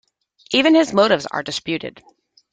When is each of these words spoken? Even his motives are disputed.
Even 0.49 0.73
his 0.73 0.93
motives 0.93 1.27
are 1.27 1.43
disputed. 1.43 2.01